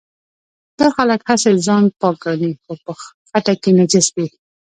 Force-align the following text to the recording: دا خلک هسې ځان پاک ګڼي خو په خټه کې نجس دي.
دا 0.79 0.87
خلک 0.95 1.21
هسې 1.29 1.51
ځان 1.65 1.83
پاک 1.99 2.15
ګڼي 2.23 2.51
خو 2.63 2.71
په 2.83 2.91
خټه 3.29 3.53
کې 3.61 3.71
نجس 3.77 4.07
دي. 4.15 4.25